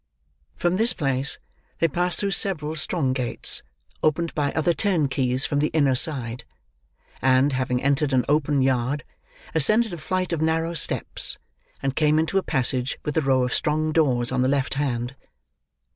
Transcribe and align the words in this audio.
From 0.55 0.77
this 0.77 0.93
place, 0.93 1.37
they 1.77 1.87
passed 1.87 2.19
through 2.19 2.31
several 2.31 2.75
strong 2.75 3.13
gates, 3.13 3.61
opened 4.01 4.33
by 4.33 4.51
other 4.53 4.73
turnkeys 4.73 5.45
from 5.45 5.59
the 5.59 5.67
inner 5.73 5.93
side; 5.93 6.43
and, 7.21 7.53
having 7.53 7.83
entered 7.83 8.11
an 8.11 8.25
open 8.27 8.63
yard, 8.63 9.03
ascended 9.53 9.93
a 9.93 9.99
flight 9.99 10.33
of 10.33 10.41
narrow 10.41 10.73
steps, 10.73 11.37
and 11.83 11.95
came 11.95 12.17
into 12.17 12.39
a 12.39 12.41
passage 12.41 12.97
with 13.05 13.15
a 13.15 13.21
row 13.21 13.43
of 13.43 13.53
strong 13.53 13.91
doors 13.91 14.31
on 14.31 14.41
the 14.41 14.49
left 14.49 14.73
hand. 14.73 15.15